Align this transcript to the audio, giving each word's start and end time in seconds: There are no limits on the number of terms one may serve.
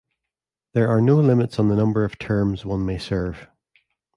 There 0.73 0.87
are 0.87 0.99
no 0.99 1.17
limits 1.17 1.59
on 1.59 1.67
the 1.67 1.75
number 1.75 2.03
of 2.03 2.17
terms 2.17 2.65
one 2.65 2.83
may 2.87 2.97
serve. 2.97 3.47